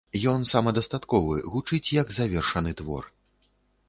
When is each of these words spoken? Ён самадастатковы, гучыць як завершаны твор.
Ён 0.29 0.45
самадастатковы, 0.51 1.35
гучыць 1.55 1.93
як 2.01 2.13
завершаны 2.21 2.71
твор. 2.81 3.03